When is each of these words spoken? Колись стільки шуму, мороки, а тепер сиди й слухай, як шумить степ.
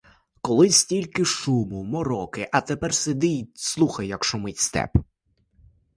Колись 0.41 0.75
стільки 0.77 1.25
шуму, 1.25 1.83
мороки, 1.83 2.49
а 2.51 2.61
тепер 2.61 2.93
сиди 2.93 3.27
й 3.27 3.51
слухай, 3.55 4.07
як 4.07 4.23
шумить 4.25 4.57
степ. 4.59 4.89